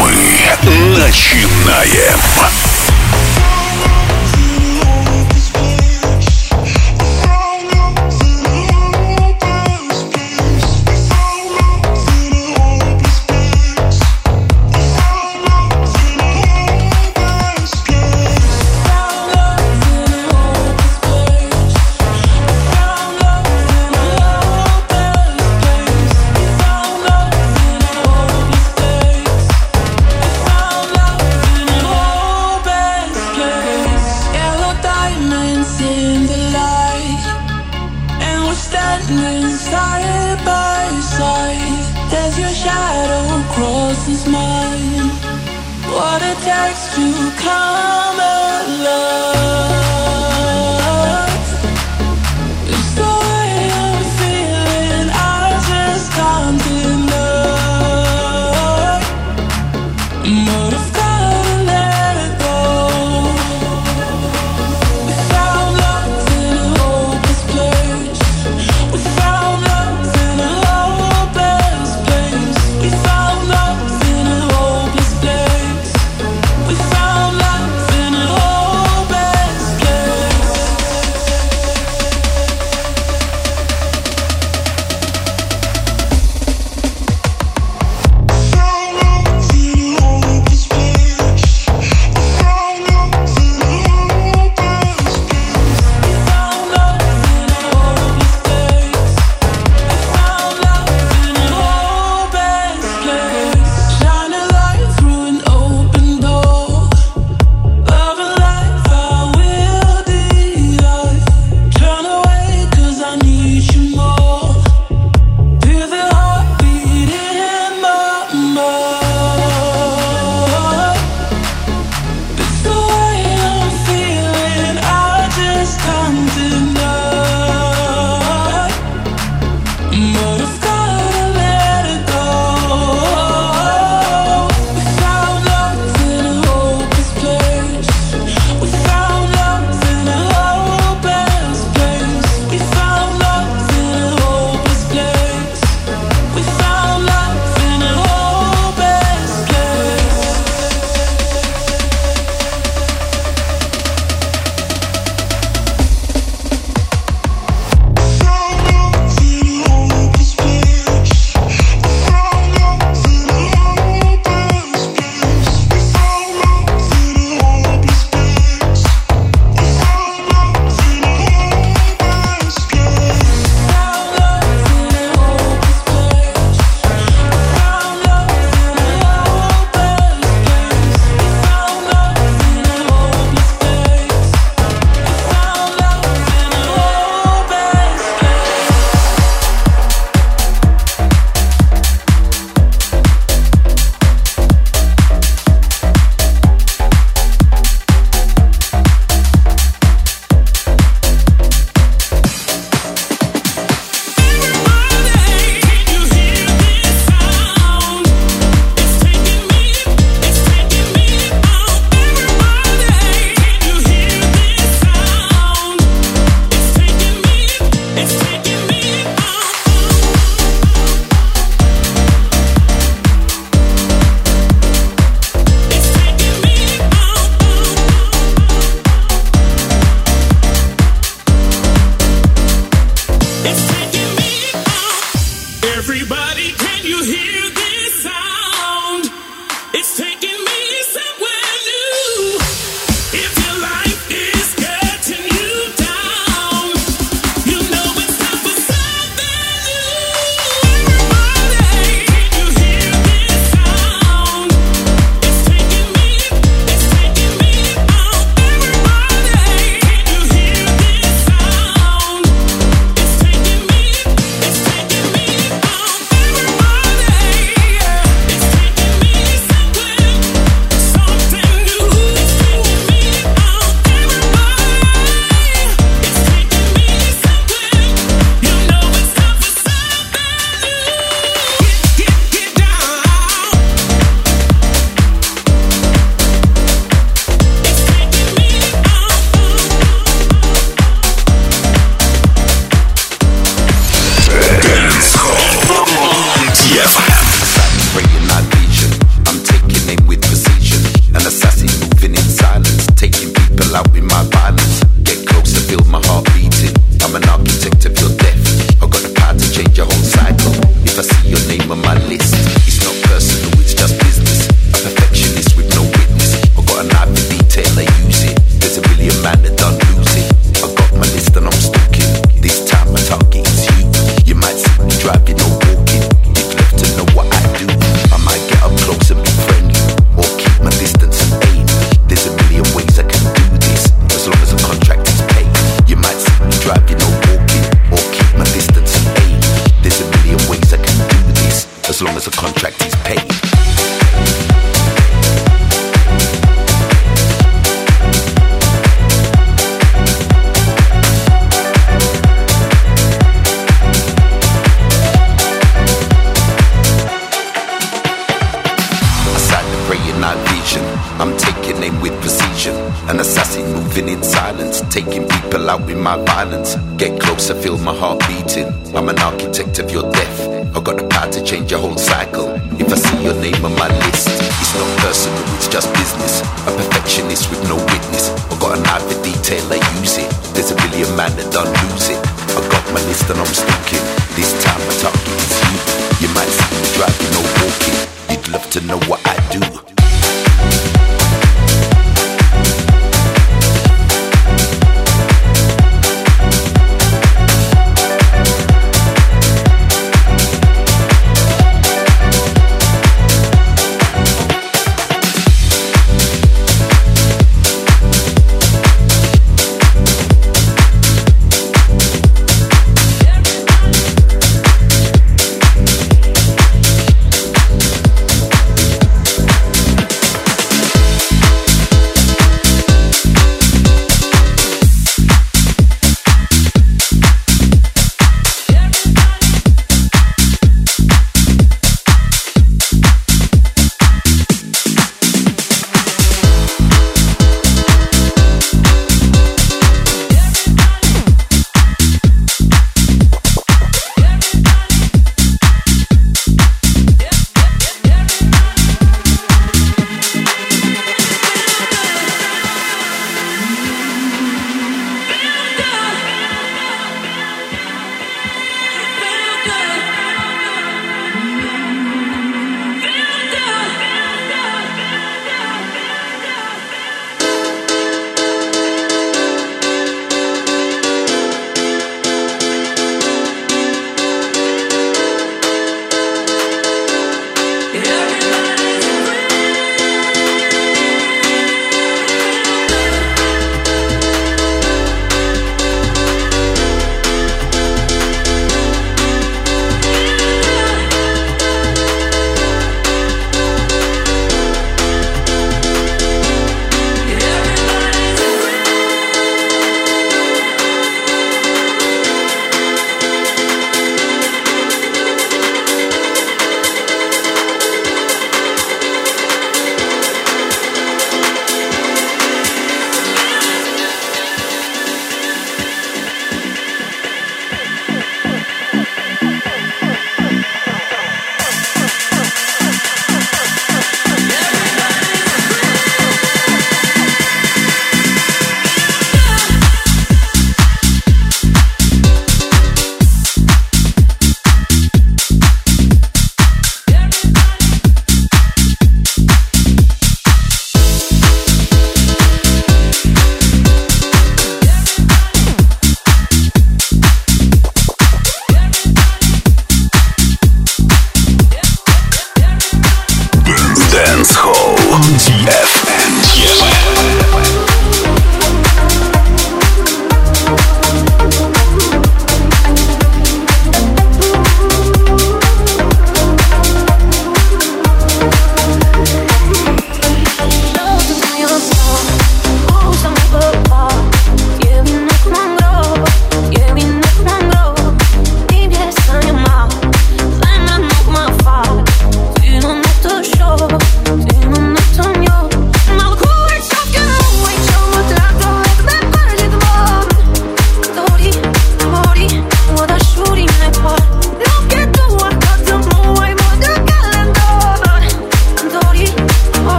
Мы 0.00 0.98
начинаем. 0.98 2.73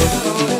Gonna 0.00 0.59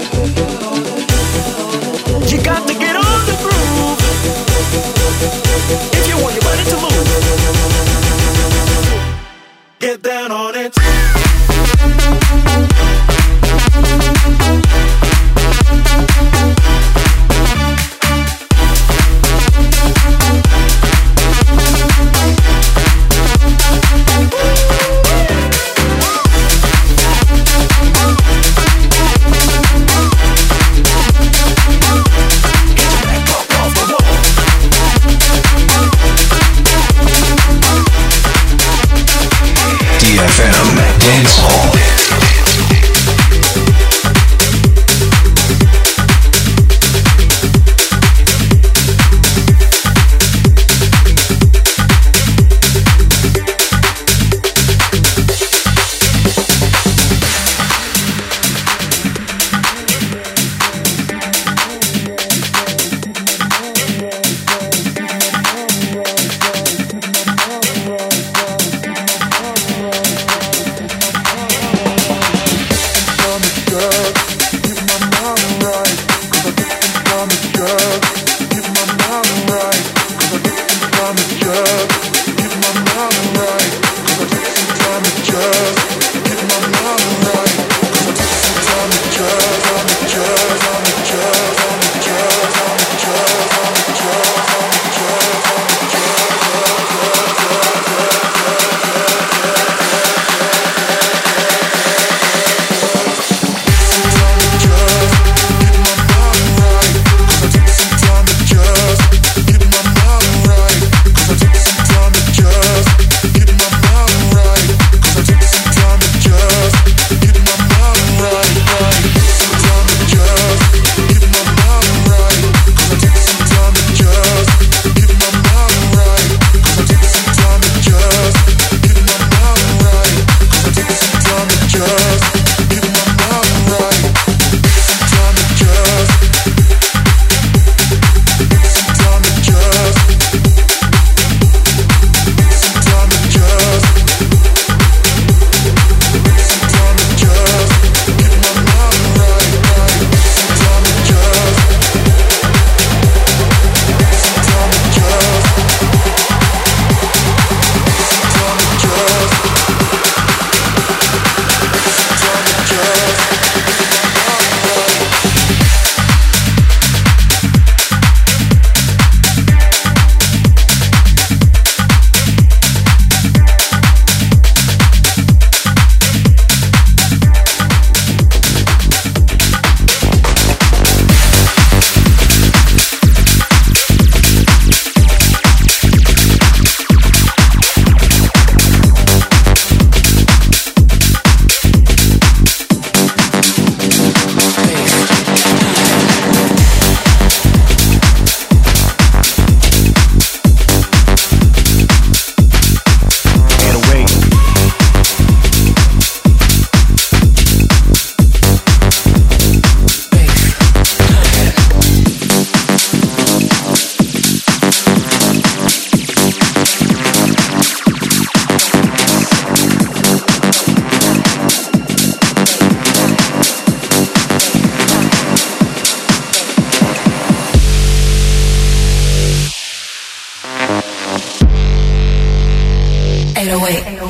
Wait. 233.61 234.10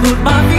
put 0.00 0.18
my 0.22 0.55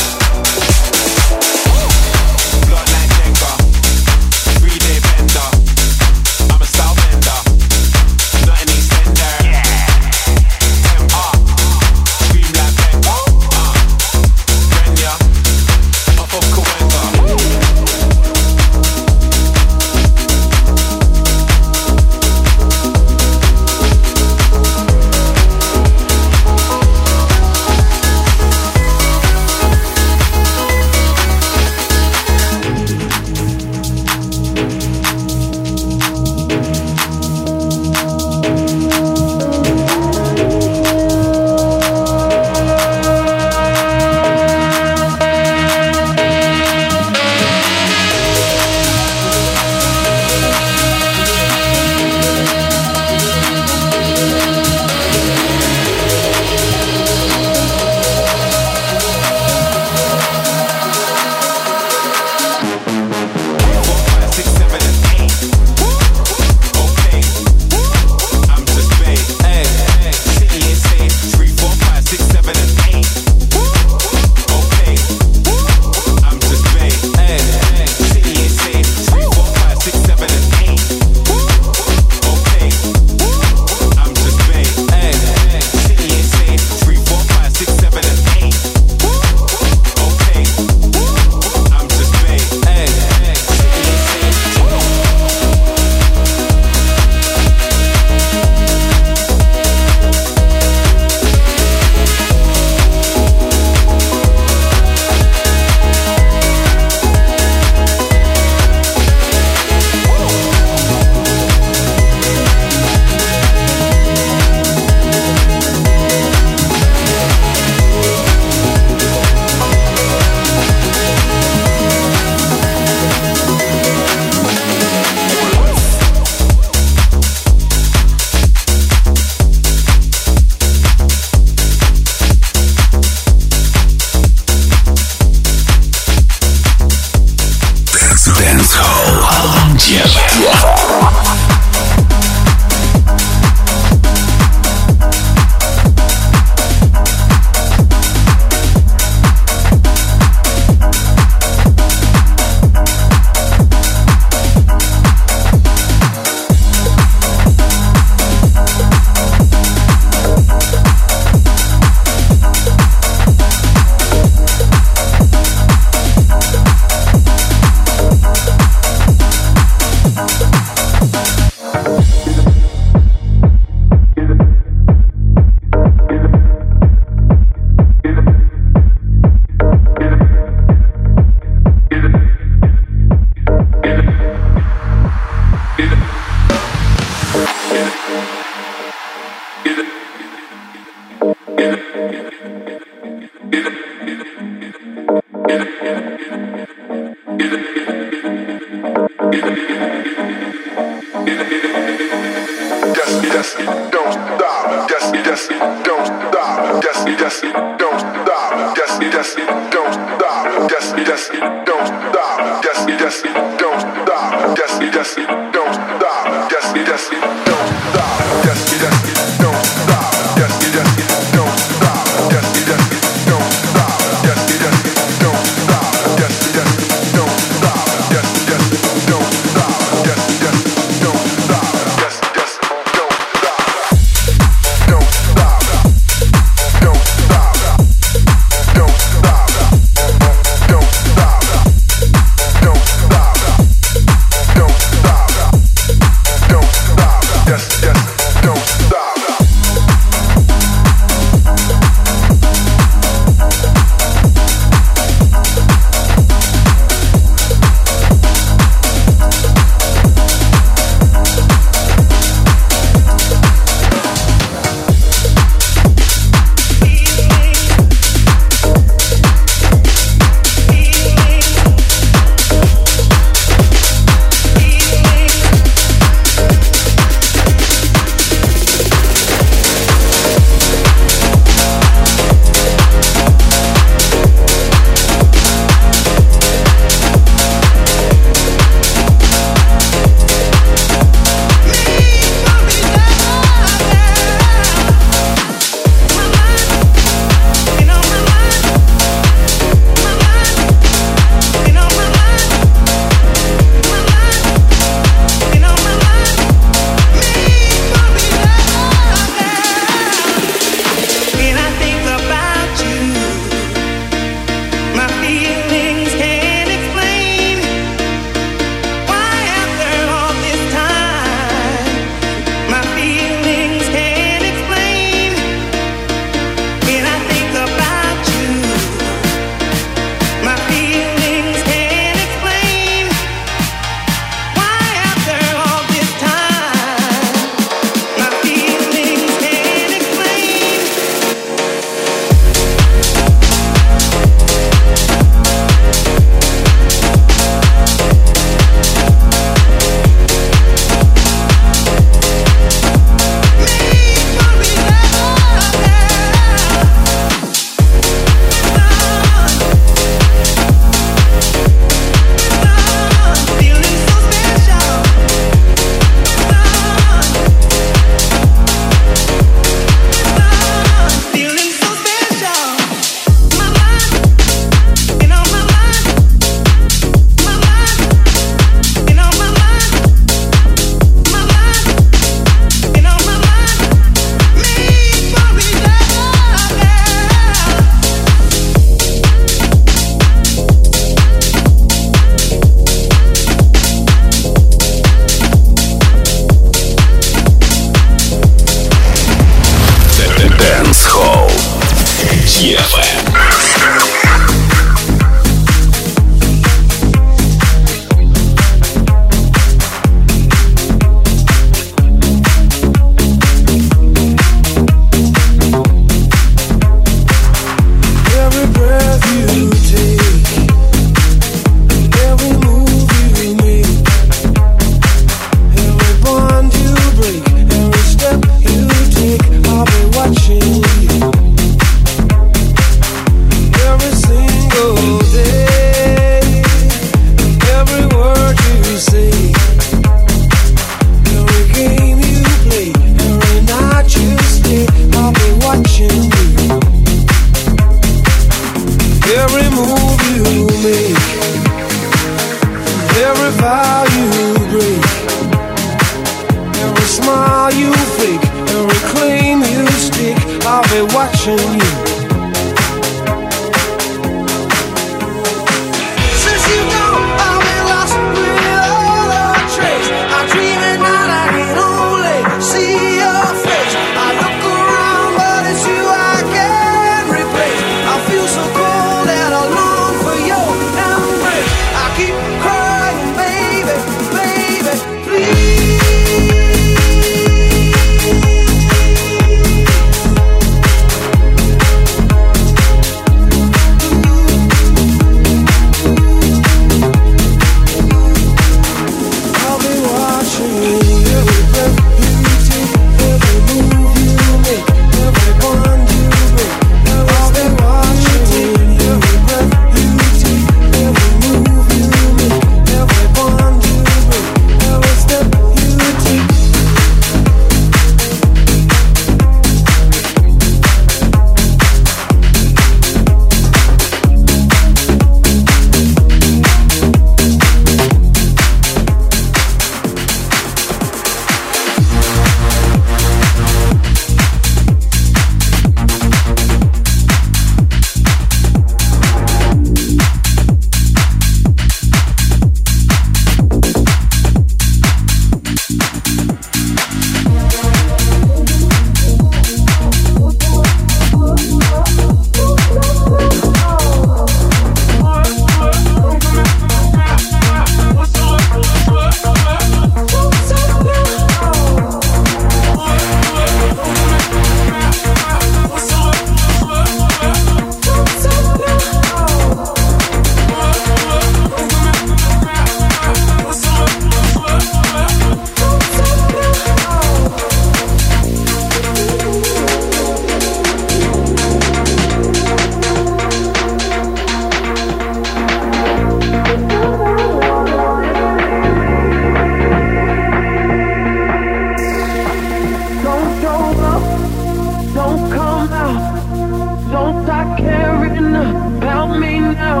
Don't 597.16 597.44
stop 597.44 597.78
caring 597.78 598.54
about 598.54 599.40
me 599.40 599.58
now. 599.58 600.00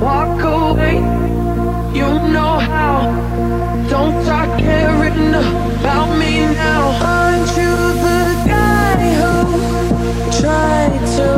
Walk 0.00 0.40
away, 0.40 0.96
you 1.98 2.08
know 2.34 2.54
how. 2.70 2.96
Don't 3.90 4.22
stop 4.22 4.48
caring 4.56 5.34
about 5.34 6.10
me 6.20 6.32
now. 6.62 6.82
Aren't 7.10 7.48
you 7.60 7.74
the 8.06 8.20
guy 8.54 8.98
who 9.18 9.32
tried 10.40 11.02
to 11.16 11.28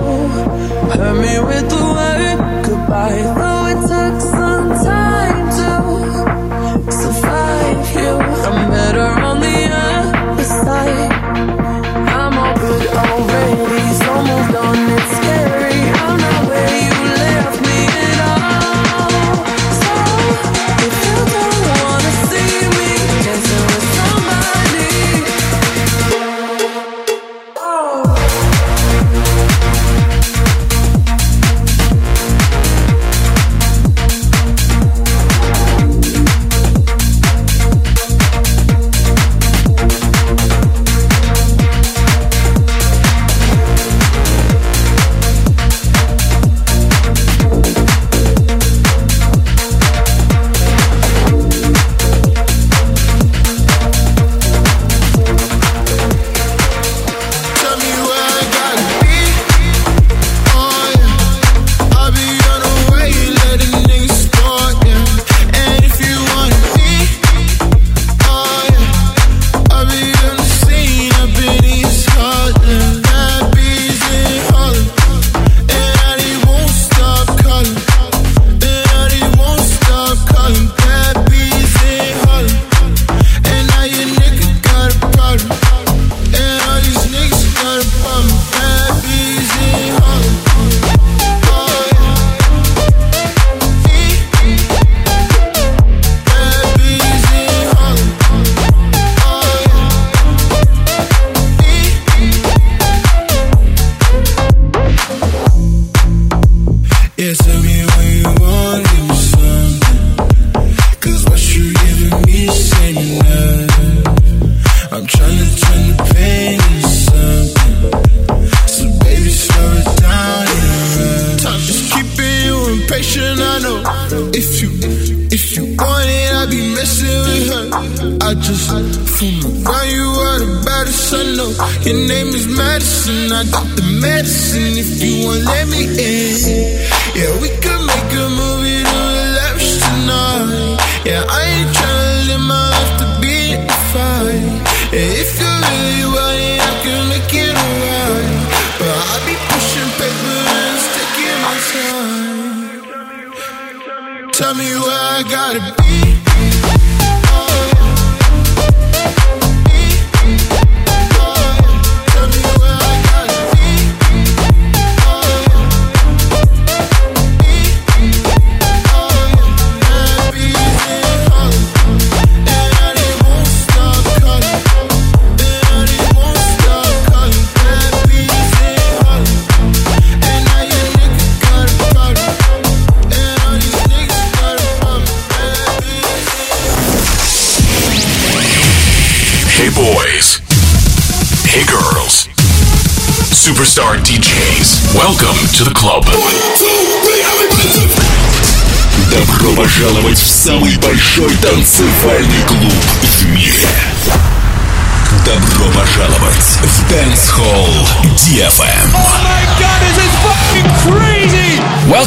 hurt 0.93 1.16
me 1.24 1.35
with 1.49 1.66
the 1.72 1.82
word 1.97 2.39
goodbye? 2.66 3.22
Though 3.39 3.66
it 3.72 3.80
took 3.91 4.16
some 4.37 4.68
time 4.93 5.41
to 5.61 6.93
survive 6.93 7.87
you, 7.97 8.12
I'm 8.49 8.70
better. 8.70 9.23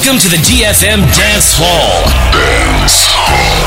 Welcome 0.08 0.22
to 0.22 0.38
the 0.38 0.42
DFM 0.42 1.04
Dance 1.18 1.52
Hall. 1.60 2.08
Dance 2.32 3.12
Empty 3.12 3.67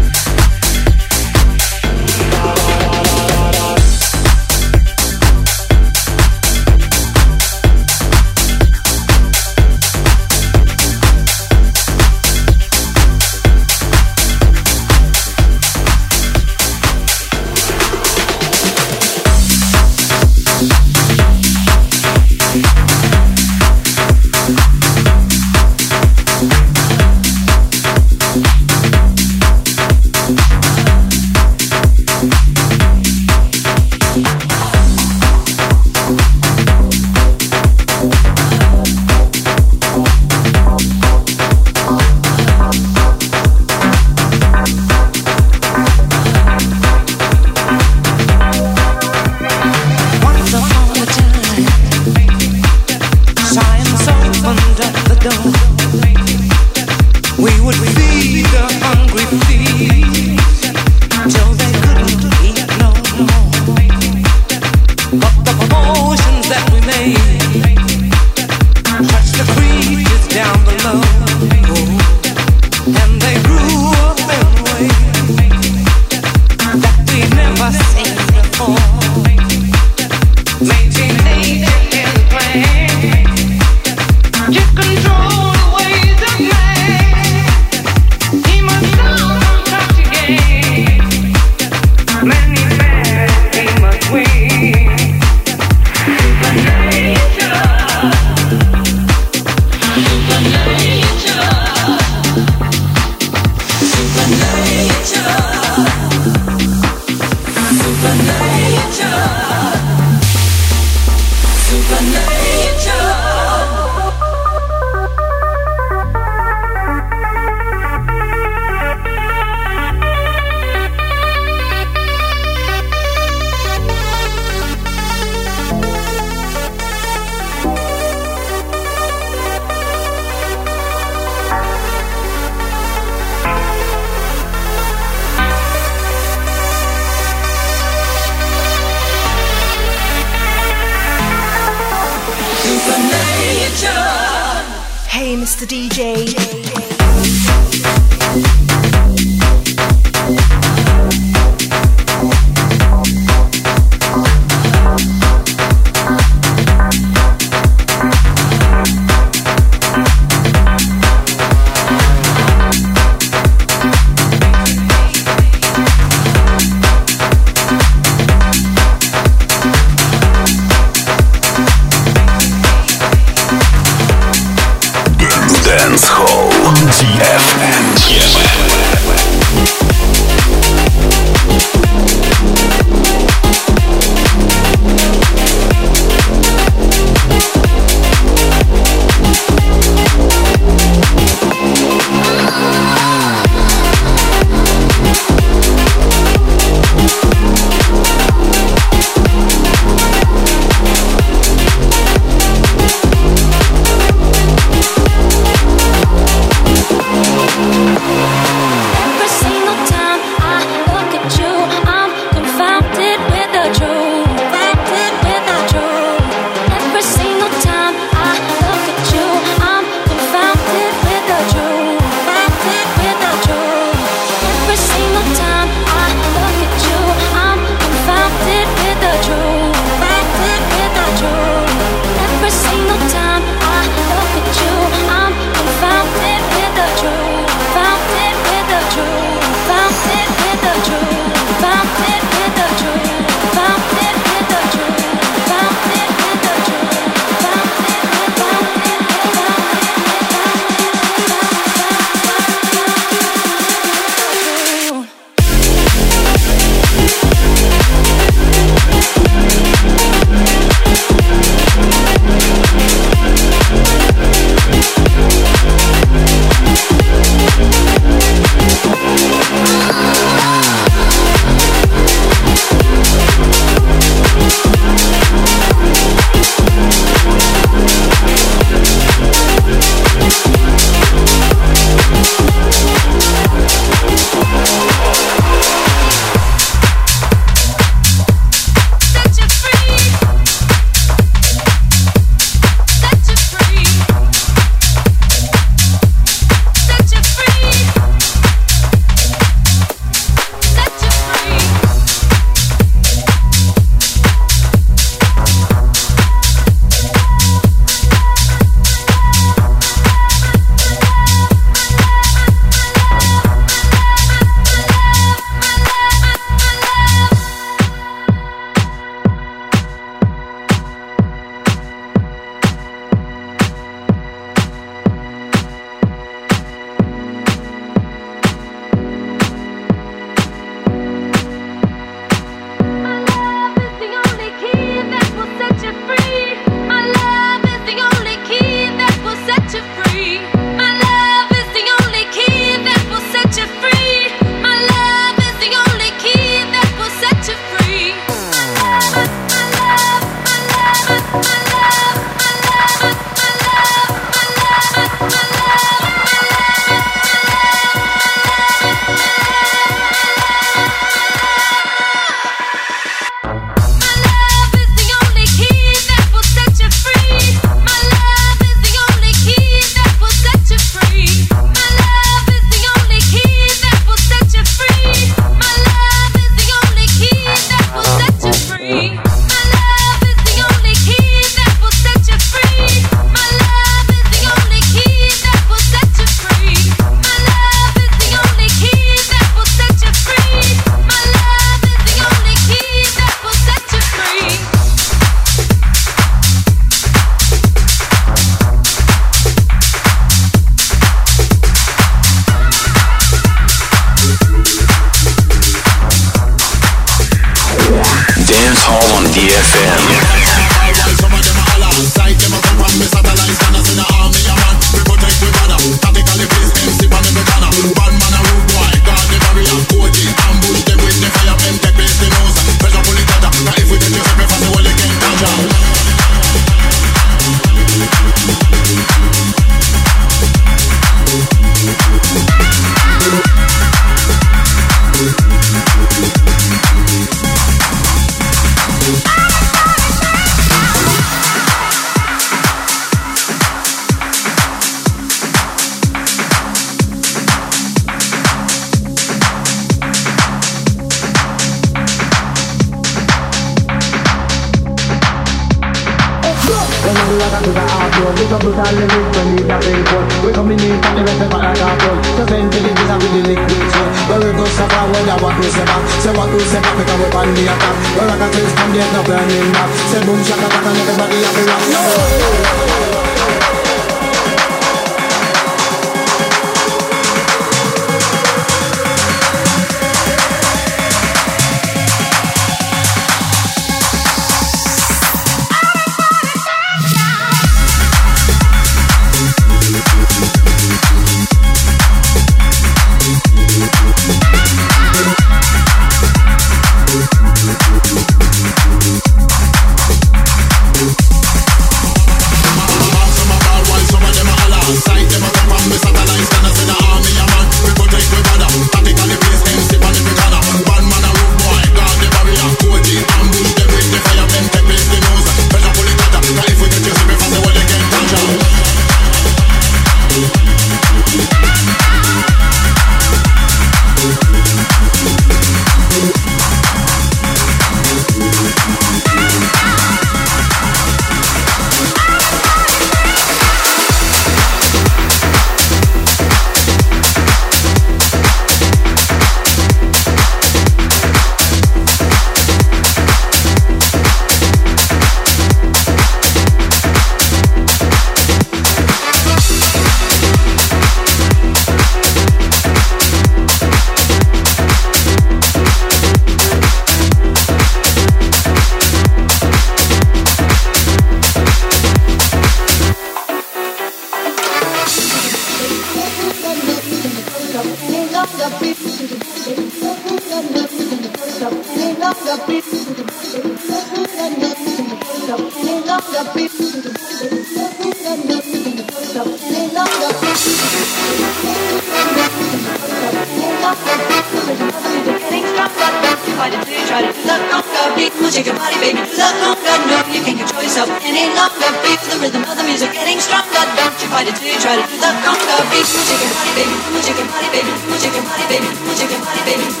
any 591.31 591.55
longer. 591.55 591.89
Beat 592.03 592.19
the 592.27 592.35
rhythm 592.43 592.63
of 592.67 592.75
the 592.75 592.83
music 592.83 593.11
getting 593.15 593.39
stronger. 593.39 593.83
Don't 593.95 594.15
you 594.19 594.27
fight 594.27 594.47
it 594.47 594.55
till 594.59 594.67
you 594.67 594.79
try 594.79 594.99
to 594.99 595.05
do 595.07 595.15
the 595.15 595.31
conga 595.47 595.75
beat. 595.91 596.07
Your 596.11 596.51
body, 596.51 596.71
baby, 596.75 596.91
your 596.91 597.47
body, 597.47 597.69
baby, 597.71 597.91
your 597.91 598.43
body, 598.43 598.65
baby, 598.67 598.87
your 598.91 599.39
body, 599.39 599.63
baby, 599.63 600.00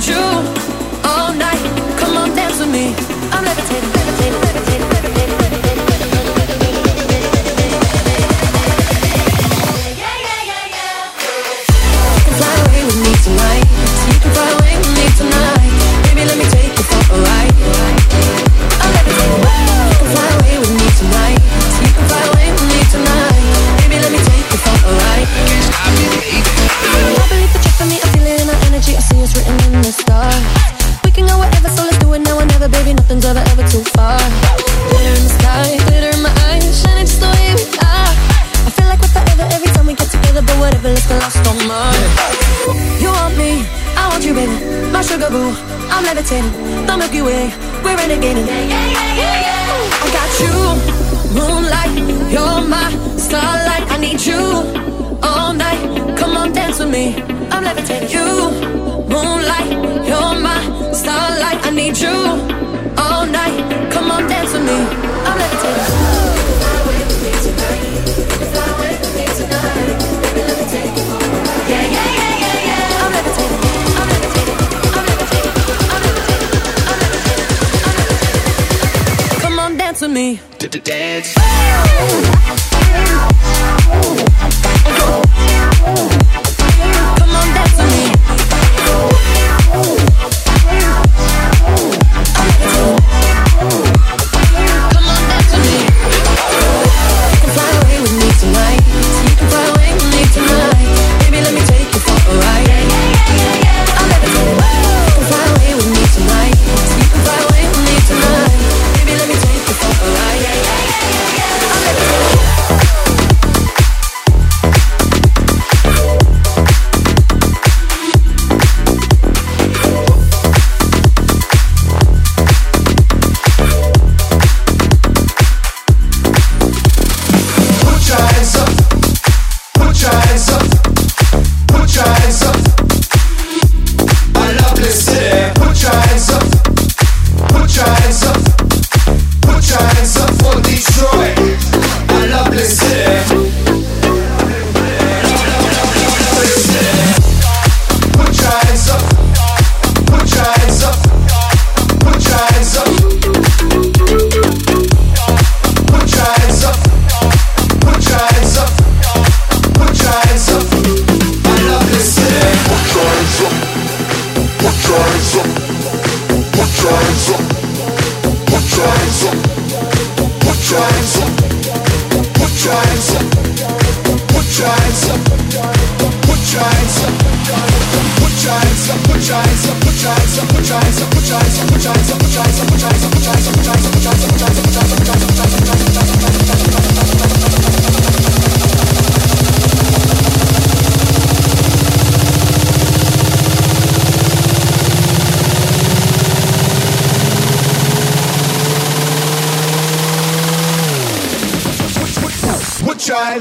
need 0.00 0.08
you. 0.08 0.69
lost 41.20 41.46
on 41.46 41.58
mud. 41.68 42.00
You 43.02 43.10
want 43.12 43.36
me, 43.36 43.50
I 44.00 44.08
want 44.10 44.24
you, 44.24 44.34
baby. 44.34 44.56
My 44.90 45.02
sugar 45.02 45.30
boo, 45.30 45.52
I'm 45.92 46.02
levitating. 46.04 46.50
The 46.86 46.96
Milky 46.96 47.22
Way, 47.22 47.52
we're 47.84 47.96
renegading. 48.00 48.48
I 50.04 50.06
got 50.16 50.30
you, 50.42 50.54
moonlight, 51.36 51.94
you're 52.34 52.62
my 52.74 52.88
starlight. 53.16 53.84
I 53.94 53.96
need 53.98 54.20
you 54.24 54.42
all 55.22 55.52
night. 55.52 55.80
Come 56.18 56.36
on, 56.36 56.52
dance 56.52 56.78
with 56.80 56.90
me. 56.90 57.04
I'm 57.52 57.62
levitating. 57.64 58.10
You, 58.16 58.50
moonlight, 59.14 59.70
you're 60.08 60.34
my 60.48 60.60
starlight. 60.92 61.58
I 61.68 61.70
need 61.70 61.96
you 61.98 62.16
all 62.96 63.26
night. 63.26 63.56
Come 63.92 64.10
on, 64.10 64.22
dance 64.28 64.52
with 64.54 64.64
me. 64.64 64.78
I'm 65.28 65.36
levitating. 65.42 65.88
Fly 66.60 66.76
with 66.86 67.12
me 67.22 67.32
tonight. 67.44 67.84
Fly 68.52 68.68
with 68.80 69.04
me 69.16 69.24
tonight. 69.38 69.98
Baby, 70.22 70.40
let 70.48 70.56
me 70.58 70.64
take 70.74 70.96
you. 71.04 71.09
me 80.10 80.40
to 80.58 80.68
dance. 80.68 81.36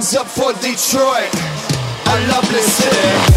Hands 0.09 0.15
up 0.15 0.27
for 0.27 0.53
Detroit, 0.61 1.29
a 2.07 2.27
lovely 2.31 2.61
city. 2.61 3.28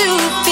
to 0.00 0.44
be. 0.44 0.49